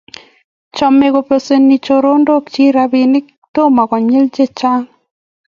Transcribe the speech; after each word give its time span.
Cham 0.75 0.95
kubesenei 1.15 1.81
choronokchich 1.85 2.73
robinik 2.75 3.25
Tom 3.53 3.75
konyil 3.89 4.25
che 4.35 4.45
chang' 4.57 4.87